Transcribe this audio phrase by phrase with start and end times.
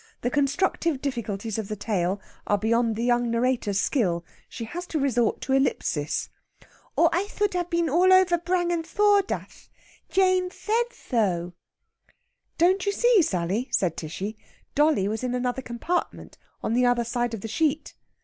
[0.21, 4.25] The constructive difficulties of the tale are beyond the young narrator's skill.
[4.49, 6.29] She has to resort to ellipsis.
[6.95, 9.69] "Or I sood have been all over brang and sawduss.
[10.11, 11.53] Dane said so."
[12.57, 14.37] "Don't you see, Sally," says Tishy,
[14.73, 16.35] "dolly was in another compartment
[16.67, 17.93] the other side of the sheet."